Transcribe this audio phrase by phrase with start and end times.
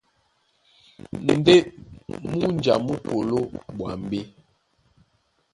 [1.37, 1.55] Ndé
[2.37, 3.39] múnja mú koló
[3.77, 4.19] ɓwambí.